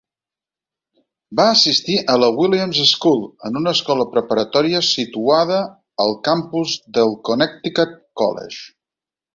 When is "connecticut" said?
7.31-7.97